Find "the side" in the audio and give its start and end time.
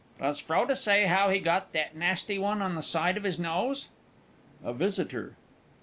2.73-3.17